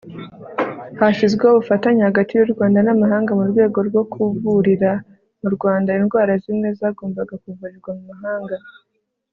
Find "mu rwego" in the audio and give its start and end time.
3.39-3.77